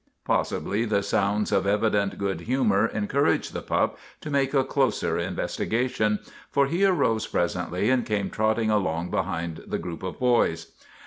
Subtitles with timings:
[0.25, 5.69] Possibly the sounds of evident good humor encouraged the pup to make a closer investi
[5.69, 10.71] gation, for he arose presently and came trotting along behind the group of boys.